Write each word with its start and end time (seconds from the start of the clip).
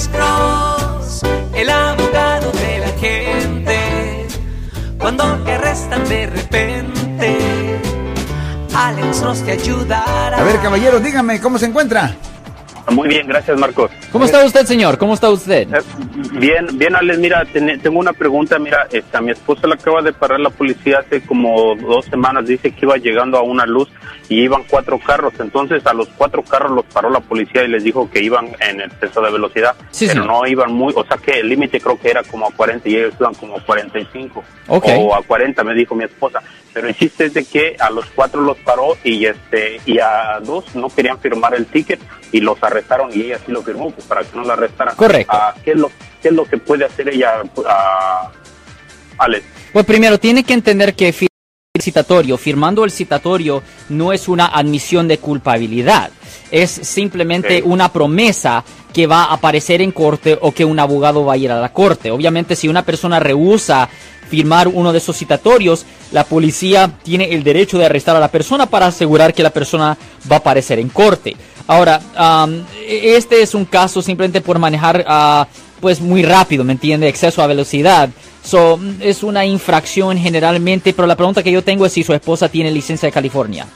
Alex 0.00 0.08
Cross, 0.16 1.22
el 1.54 1.68
abogado 1.68 2.50
de 2.52 2.78
la 2.78 2.88
gente. 2.98 4.26
Cuando 4.98 5.24
te 5.44 5.52
arrestan 5.52 6.08
de 6.08 6.26
repente, 6.26 7.38
Alex 8.74 9.20
Cross 9.20 9.42
te 9.44 9.52
ayudará. 9.52 10.38
A 10.38 10.42
ver, 10.42 10.58
caballero, 10.62 11.00
dígame, 11.00 11.38
¿cómo 11.38 11.58
se 11.58 11.66
encuentra? 11.66 12.14
Muy 12.90 13.10
bien, 13.10 13.26
gracias 13.26 13.58
Marcos. 13.58 13.90
¿Cómo 14.10 14.24
está 14.24 14.42
usted, 14.42 14.64
señor? 14.64 14.96
¿Cómo 14.96 15.12
está 15.12 15.28
usted? 15.28 15.68
Bien, 16.32 16.66
bien 16.78 16.94
Alex, 16.96 17.18
mira, 17.18 17.44
ten- 17.44 17.80
tengo 17.80 17.98
una 17.98 18.12
pregunta, 18.12 18.58
mira, 18.58 18.86
esta, 18.92 19.20
mi 19.20 19.30
esposa 19.30 19.66
la 19.66 19.74
acaba 19.74 20.02
de 20.02 20.12
parar 20.12 20.40
la 20.40 20.50
policía 20.50 20.98
hace 20.98 21.20
como 21.22 21.74
dos 21.76 22.06
semanas, 22.06 22.46
dice 22.46 22.70
que 22.72 22.84
iba 22.86 22.96
llegando 22.96 23.38
a 23.38 23.42
una 23.42 23.66
luz 23.66 23.88
y 24.28 24.40
iban 24.42 24.62
cuatro 24.68 24.98
carros, 24.98 25.32
entonces 25.40 25.84
a 25.86 25.92
los 25.94 26.08
cuatro 26.08 26.42
carros 26.42 26.72
los 26.72 26.84
paró 26.86 27.10
la 27.10 27.20
policía 27.20 27.64
y 27.64 27.68
les 27.68 27.82
dijo 27.84 28.10
que 28.10 28.22
iban 28.22 28.48
en 28.60 28.80
exceso 28.80 29.20
de 29.20 29.30
velocidad, 29.32 29.74
Sí, 29.90 30.06
pero 30.06 30.22
señor. 30.22 30.26
no 30.42 30.46
iban 30.46 30.72
muy, 30.72 30.92
o 30.96 31.04
sea 31.04 31.16
que 31.16 31.40
el 31.40 31.48
límite 31.48 31.80
creo 31.80 31.98
que 31.98 32.10
era 32.10 32.22
como 32.22 32.46
a 32.46 32.50
40 32.52 32.88
y 32.88 32.96
ellos 32.96 33.14
iban 33.18 33.34
como 33.34 33.56
a 33.56 33.60
45 33.64 34.44
Ok. 34.68 34.86
o 34.98 35.14
a 35.14 35.22
40 35.22 35.64
me 35.64 35.74
dijo 35.74 35.94
mi 35.94 36.04
esposa, 36.04 36.42
pero 36.72 36.86
el 36.88 36.94
chiste 36.96 37.26
es 37.26 37.34
de 37.34 37.44
que 37.44 37.76
a 37.80 37.90
los 37.90 38.04
cuatro 38.14 38.40
los 38.42 38.56
paró 38.58 38.96
y 39.02 39.24
este 39.26 39.80
y 39.86 39.98
a 39.98 40.38
dos 40.40 40.74
no 40.76 40.88
querían 40.88 41.18
firmar 41.18 41.54
el 41.54 41.66
ticket 41.66 42.00
y 42.30 42.40
los 42.40 42.62
arrestaron 42.62 43.10
y 43.12 43.22
ella 43.22 43.38
sí 43.44 43.50
lo 43.50 43.62
firmó 43.62 43.90
pues, 43.90 44.06
para 44.06 44.22
que 44.22 44.36
no 44.36 44.44
la 44.44 44.52
arrestaran. 44.52 44.94
Correcto. 44.94 45.32
Ah, 45.34 45.52
¿qué, 45.64 45.72
es 45.72 45.76
lo, 45.76 45.90
¿Qué 46.22 46.28
es 46.28 46.34
lo 46.34 46.44
que 46.44 46.58
puede 46.58 46.84
hacer 46.84 47.08
ella, 47.08 47.42
ah, 47.66 48.30
Alex? 49.18 49.44
Pues 49.72 49.84
primero, 49.86 50.18
tiene 50.18 50.44
que 50.44 50.54
entender 50.54 50.94
que 50.94 51.12
fir- 51.14 51.28
el 51.74 51.82
citatorio, 51.82 52.36
firmando 52.36 52.84
el 52.84 52.90
citatorio, 52.90 53.62
no 53.88 54.12
es 54.12 54.28
una 54.28 54.46
admisión 54.46 55.06
de 55.08 55.18
culpabilidad. 55.18 56.10
Es 56.50 56.70
simplemente 56.70 57.62
una 57.64 57.92
promesa 57.92 58.64
que 58.92 59.06
va 59.06 59.24
a 59.24 59.34
aparecer 59.34 59.80
en 59.80 59.92
corte 59.92 60.36
o 60.40 60.52
que 60.52 60.64
un 60.64 60.78
abogado 60.80 61.24
va 61.24 61.34
a 61.34 61.36
ir 61.36 61.50
a 61.52 61.60
la 61.60 61.72
corte. 61.72 62.10
Obviamente, 62.10 62.56
si 62.56 62.66
una 62.68 62.82
persona 62.84 63.20
rehúsa 63.20 63.88
firmar 64.28 64.66
uno 64.68 64.92
de 64.92 64.98
esos 64.98 65.16
citatorios, 65.16 65.86
la 66.12 66.24
policía 66.24 66.90
tiene 67.04 67.32
el 67.32 67.44
derecho 67.44 67.78
de 67.78 67.86
arrestar 67.86 68.16
a 68.16 68.20
la 68.20 68.28
persona 68.28 68.66
para 68.66 68.86
asegurar 68.86 69.32
que 69.32 69.42
la 69.44 69.50
persona 69.50 69.96
va 70.30 70.36
a 70.36 70.38
aparecer 70.40 70.80
en 70.80 70.88
corte. 70.88 71.36
Ahora, 71.68 72.00
am, 72.16 72.64
este 72.88 73.42
es 73.42 73.54
un 73.54 73.64
caso 73.64 74.02
simplemente 74.02 74.40
por 74.40 74.58
manejar 74.58 75.04
ah, 75.06 75.46
pues 75.80 76.00
muy 76.00 76.22
rápido, 76.22 76.64
¿me 76.64 76.72
entiende? 76.72 77.08
Exceso 77.08 77.42
a 77.42 77.46
velocidad. 77.46 78.10
So, 78.42 78.76
mm, 78.76 78.96
es 79.00 79.22
una 79.22 79.44
infracción 79.44 80.18
generalmente, 80.18 80.92
pero 80.92 81.06
la 81.06 81.16
pregunta 81.16 81.42
que 81.42 81.52
yo 81.52 81.62
tengo 81.62 81.86
es 81.86 81.92
si 81.92 82.02
su 82.02 82.14
esposa 82.14 82.48
tiene 82.48 82.70
licencia 82.70 83.06
de 83.06 83.12
California. 83.12 83.66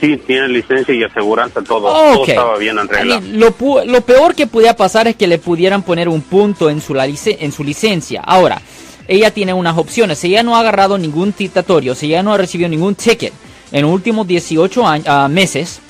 Sí, 0.00 0.16
tiene 0.26 0.48
licencia 0.48 0.94
y 0.94 1.02
aseguranza, 1.02 1.62
todo. 1.62 1.86
Ok. 1.86 2.14
Todo 2.14 2.26
estaba 2.26 2.58
bien 2.58 2.76
mean, 2.76 3.38
lo, 3.38 3.52
peor 3.52 4.34
que 4.34 4.46
pudiera 4.46 4.76
pasar 4.76 5.08
es 5.08 5.16
que 5.16 5.26
le 5.26 5.38
pudieran 5.38 5.82
poner 5.82 6.08
un 6.08 6.20
punto 6.20 6.68
en 6.68 6.80
su, 6.80 6.94
la 6.94 7.06
en 7.06 7.52
su 7.52 7.64
licencia. 7.64 8.20
Ahora, 8.20 8.60
ella 9.08 9.30
tiene 9.30 9.54
unas 9.54 9.78
opciones. 9.78 10.18
Si 10.18 10.28
ella 10.28 10.42
no 10.42 10.56
ha 10.56 10.60
agarrado 10.60 10.98
ningún 10.98 11.32
citatorio, 11.32 11.94
si 11.94 12.06
ella 12.06 12.22
no 12.22 12.34
ha 12.34 12.38
recibido 12.38 12.68
ningún 12.68 12.94
ticket 12.94 13.32
en 13.72 13.82
los 13.82 13.90
últimos 13.90 14.26
18 14.26 14.86
años, 14.86 15.06
ah, 15.08 15.28
meses, 15.28 15.80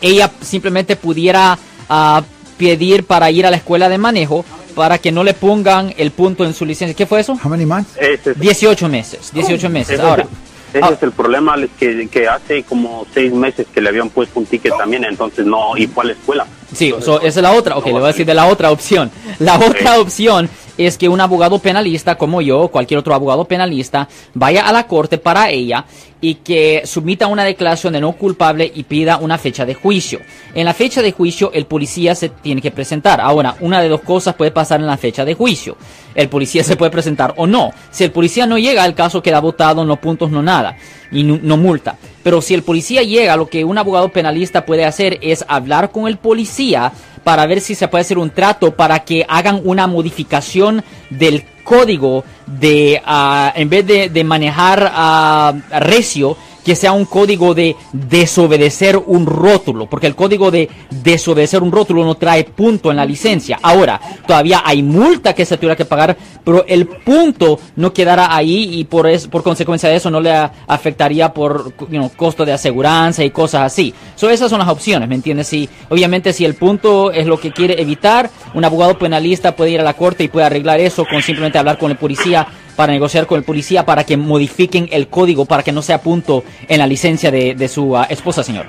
ella 0.00 0.30
simplemente 0.40 0.96
pudiera 0.96 1.58
ah, 1.88 2.22
pedir 2.56 3.04
para 3.04 3.30
ir 3.30 3.46
a 3.46 3.50
la 3.50 3.56
escuela 3.56 3.88
de 3.88 3.98
manejo 3.98 4.44
para 4.70 4.98
que 4.98 5.12
no 5.12 5.24
le 5.24 5.34
pongan 5.34 5.92
el 5.96 6.10
punto 6.10 6.44
en 6.44 6.54
su 6.54 6.64
licencia. 6.64 6.94
¿Qué 6.94 7.06
fue 7.06 7.20
eso? 7.20 7.38
How 7.42 7.50
many 7.50 7.66
months? 7.66 7.96
Es, 7.96 8.20
18 8.38 8.88
meses, 8.88 9.30
18 9.32 9.68
meses. 9.68 9.94
ese 9.94 10.02
Ahora, 10.02 10.22
es, 10.22 10.28
ese 10.74 10.84
ah, 10.84 10.90
es 10.94 11.02
el 11.02 11.12
problema, 11.12 11.56
que, 11.78 12.08
que 12.08 12.28
hace 12.28 12.62
como 12.62 13.06
seis 13.12 13.32
meses 13.32 13.66
que 13.72 13.80
le 13.80 13.88
habían 13.88 14.08
puesto 14.10 14.38
un 14.38 14.46
ticket 14.46 14.76
también, 14.76 15.04
entonces 15.04 15.44
no, 15.44 15.76
y 15.76 15.86
fue 15.86 16.04
a 16.04 16.06
la 16.08 16.12
escuela. 16.12 16.46
Sí, 16.72 16.94
so, 17.00 17.20
esa 17.20 17.40
es 17.40 17.42
la 17.42 17.52
otra. 17.52 17.76
Ok, 17.76 17.86
le 17.86 17.92
voy 17.92 18.04
a 18.04 18.06
decir 18.08 18.26
de 18.26 18.34
la 18.34 18.46
otra 18.46 18.70
opción. 18.70 19.10
La 19.40 19.58
otra 19.58 19.98
opción 19.98 20.48
es 20.86 20.96
que 20.96 21.08
un 21.08 21.20
abogado 21.20 21.58
penalista 21.58 22.16
como 22.16 22.40
yo, 22.40 22.60
o 22.60 22.68
cualquier 22.68 22.98
otro 22.98 23.14
abogado 23.14 23.44
penalista, 23.44 24.08
vaya 24.34 24.66
a 24.66 24.72
la 24.72 24.86
corte 24.86 25.18
para 25.18 25.50
ella 25.50 25.84
y 26.20 26.36
que 26.36 26.82
submita 26.84 27.26
una 27.26 27.44
declaración 27.44 27.92
de 27.92 28.00
no 28.00 28.12
culpable 28.12 28.70
y 28.74 28.82
pida 28.84 29.18
una 29.18 29.38
fecha 29.38 29.64
de 29.64 29.74
juicio. 29.74 30.20
En 30.54 30.64
la 30.64 30.74
fecha 30.74 31.02
de 31.02 31.12
juicio, 31.12 31.50
el 31.54 31.66
policía 31.66 32.14
se 32.14 32.28
tiene 32.28 32.60
que 32.60 32.70
presentar. 32.70 33.20
Ahora, 33.20 33.56
una 33.60 33.80
de 33.80 33.88
dos 33.88 34.02
cosas 34.02 34.34
puede 34.34 34.50
pasar 34.50 34.80
en 34.80 34.86
la 34.86 34.96
fecha 34.96 35.24
de 35.24 35.34
juicio. 35.34 35.76
El 36.14 36.28
policía 36.28 36.62
se 36.62 36.76
puede 36.76 36.90
presentar 36.90 37.34
o 37.36 37.46
no. 37.46 37.70
Si 37.90 38.04
el 38.04 38.10
policía 38.10 38.46
no 38.46 38.58
llega, 38.58 38.84
el 38.84 38.94
caso 38.94 39.22
queda 39.22 39.40
votado, 39.40 39.84
no 39.84 39.96
puntos, 40.00 40.30
no 40.30 40.42
nada. 40.42 40.76
Y 41.10 41.22
no, 41.22 41.38
no 41.42 41.56
multa. 41.56 41.96
Pero 42.22 42.42
si 42.42 42.54
el 42.54 42.62
policía 42.62 43.02
llega, 43.02 43.36
lo 43.36 43.48
que 43.48 43.64
un 43.64 43.78
abogado 43.78 44.10
penalista 44.10 44.66
puede 44.66 44.84
hacer 44.84 45.18
es 45.22 45.44
hablar 45.48 45.90
con 45.90 46.06
el 46.06 46.18
policía 46.18 46.92
para 47.24 47.46
ver 47.46 47.60
si 47.60 47.74
se 47.74 47.88
puede 47.88 48.02
hacer 48.02 48.18
un 48.18 48.30
trato 48.30 48.74
para 48.74 49.00
que 49.00 49.24
hagan 49.28 49.60
una 49.64 49.86
modificación 49.86 50.82
del 51.10 51.44
código 51.64 52.24
de, 52.46 53.00
ah, 53.04 53.52
en 53.54 53.68
vez 53.68 53.86
de, 53.86 54.24
manejar 54.24 54.90
ah, 54.92 55.54
recio, 55.80 56.36
que 56.64 56.76
sea 56.76 56.92
un 56.92 57.04
código 57.04 57.54
de 57.54 57.76
desobedecer 57.92 58.96
un 58.96 59.26
rótulo, 59.26 59.86
porque 59.86 60.06
el 60.06 60.14
código 60.14 60.50
de 60.50 60.68
desobedecer 60.90 61.62
un 61.62 61.72
rótulo 61.72 62.04
no 62.04 62.14
trae 62.16 62.44
punto 62.44 62.90
en 62.90 62.96
la 62.96 63.04
licencia. 63.04 63.58
Ahora, 63.62 64.00
todavía 64.26 64.62
hay 64.64 64.82
multa 64.82 65.34
que 65.34 65.44
se 65.44 65.56
tuviera 65.56 65.76
que 65.76 65.84
pagar, 65.84 66.16
pero 66.44 66.64
el 66.66 66.86
punto 66.86 67.58
no 67.76 67.92
quedará 67.92 68.34
ahí 68.34 68.78
y 68.78 68.84
por, 68.84 69.06
es, 69.06 69.26
por 69.26 69.42
consecuencia 69.42 69.88
de 69.88 69.96
eso 69.96 70.10
no 70.10 70.20
le 70.20 70.32
afectaría 70.66 71.32
por 71.32 71.74
you 71.78 71.98
know, 71.98 72.10
costo 72.16 72.44
de 72.44 72.52
aseguranza 72.52 73.24
y 73.24 73.30
cosas 73.30 73.62
así. 73.62 73.94
So, 74.16 74.30
esas 74.30 74.50
son 74.50 74.58
las 74.58 74.68
opciones, 74.68 75.08
¿me 75.08 75.14
entiendes? 75.14 75.48
Si, 75.48 75.68
obviamente 75.88 76.32
si 76.32 76.44
el 76.44 76.54
punto 76.54 77.10
es 77.12 77.26
lo 77.26 77.40
que 77.40 77.52
quiere 77.52 77.80
evitar, 77.80 78.30
un 78.54 78.64
abogado 78.64 78.98
penalista 78.98 79.56
puede 79.56 79.70
ir 79.70 79.80
a 79.80 79.84
la 79.84 79.94
corte 79.94 80.24
y 80.24 80.28
puede 80.28 80.46
arreglar 80.46 80.80
eso 80.80 81.04
con 81.04 81.22
simplemente 81.22 81.58
hablar 81.58 81.78
con 81.78 81.90
el 81.90 81.96
policía 81.96 82.46
para 82.76 82.92
negociar 82.92 83.26
con 83.26 83.38
el 83.38 83.44
policía 83.44 83.84
para 83.84 84.04
que 84.04 84.16
modifiquen 84.16 84.88
el 84.92 85.08
código 85.08 85.44
para 85.44 85.62
que 85.62 85.72
no 85.72 85.82
sea 85.82 86.00
punto 86.00 86.44
en 86.68 86.78
la 86.78 86.86
licencia 86.86 87.30
de, 87.30 87.54
de 87.54 87.68
su 87.68 87.96
ah, 87.96 88.06
esposa, 88.08 88.42
señor. 88.42 88.66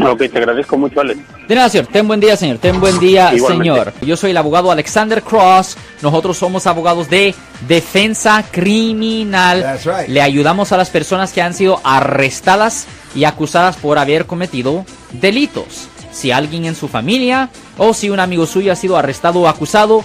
Ok, 0.00 0.18
te 0.30 0.38
agradezco 0.38 0.76
mucho, 0.78 1.00
Alex. 1.00 1.20
De 1.48 1.54
nada, 1.54 1.68
señor. 1.68 1.86
Ten 1.88 2.06
buen 2.06 2.20
día, 2.20 2.36
señor. 2.36 2.58
Ten 2.58 2.80
buen 2.80 2.98
día, 2.98 3.34
Igualmente. 3.34 3.64
señor. 3.64 3.92
Yo 4.00 4.16
soy 4.16 4.30
el 4.30 4.36
abogado 4.36 4.70
Alexander 4.70 5.22
Cross. 5.22 5.76
Nosotros 6.02 6.36
somos 6.36 6.66
abogados 6.66 7.10
de 7.10 7.34
defensa 7.66 8.44
criminal. 8.50 9.62
That's 9.62 9.84
right. 9.84 10.08
Le 10.08 10.22
ayudamos 10.22 10.72
a 10.72 10.76
las 10.76 10.90
personas 10.90 11.32
que 11.32 11.42
han 11.42 11.54
sido 11.54 11.80
arrestadas 11.82 12.86
y 13.14 13.24
acusadas 13.24 13.76
por 13.76 13.98
haber 13.98 14.26
cometido 14.26 14.84
delitos. 15.12 15.88
Si 16.12 16.30
alguien 16.30 16.64
en 16.64 16.74
su 16.74 16.88
familia 16.88 17.50
o 17.76 17.92
si 17.94 18.10
un 18.10 18.20
amigo 18.20 18.46
suyo 18.46 18.72
ha 18.72 18.76
sido 18.76 18.96
arrestado 18.96 19.40
o 19.40 19.48
acusado, 19.48 20.04